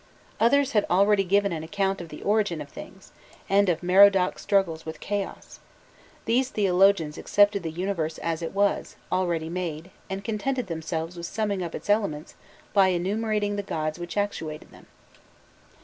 [0.39, 3.11] Others had already given an account of the origin of things,
[3.47, 5.59] and of Merodach's struggles with chaos;
[6.25, 11.61] these theologians accepted the universe as it was, already made, and contented themselves with summing
[11.61, 12.33] up its elements
[12.73, 14.87] by enumerating the gods which actuated them.